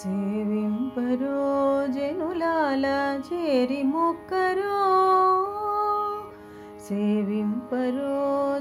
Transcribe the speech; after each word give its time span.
సేవింపరో 0.00 1.36
జనులాల 1.94 2.86
చేరి 3.28 3.80
మొక్కరో 3.92 4.80
సేవింపరో 6.86 8.16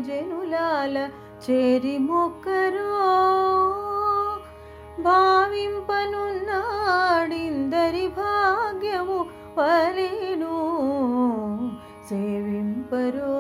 జనులాల 0.08 0.98
చేరి 1.46 1.96
మొక్కరో 2.06 2.94
భావింపనున్నాడిందరి 6.78 8.06
భాగ్యము 8.18 9.20
వలెను 9.58 10.56
సేవింపరో 12.10 13.36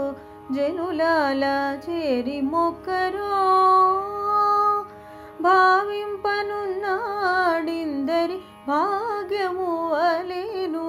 జనులాల 0.55 1.43
చేరి 1.85 2.37
మొక్కరో 2.51 3.31
భావింపనున్నాడిందరి 5.45 6.18
భాగ్యము 8.70 9.92
అలేను. 9.92 10.88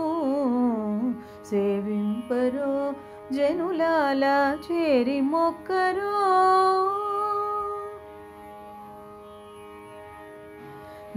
సేవింపరో 1.45 2.94
జనులాల 3.34 4.57
చేరి 4.71 5.21
మొక్కరో. 5.21 6.41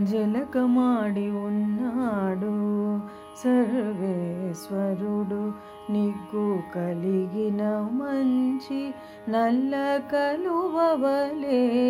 జలకమాడి 0.04 1.30
ఉన్నాడు 1.30 3.00
సర్వేశ్వరుడు. 3.44 5.52
నిగ్గు 5.92 6.62
కలిగిన 6.74 7.88
మంచి 7.92 8.94
నల్ల 9.28 10.00
కలువవలే. 10.12 11.84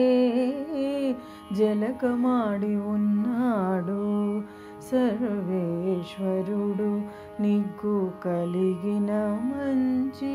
జలకమాడి 1.53 2.67
ఉన్నాడు 2.67 4.43
సర్వేశ్వరుడు 4.91 6.91
నిగ్గు 7.43 7.99
కలిగిన 8.25 9.11
మంచి 9.51 10.33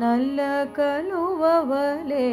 నల్ల 0.00 0.38
కలువవలే. 0.78 2.30